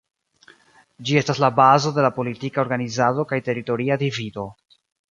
Ĝi 1.09 1.19
estas 1.21 1.41
la 1.45 1.51
bazo 1.61 1.93
de 1.99 2.07
la 2.07 2.11
politika 2.17 2.65
organizado 2.65 3.31
kaj 3.35 3.43
teritoria 3.51 4.03
divido. 4.07 4.53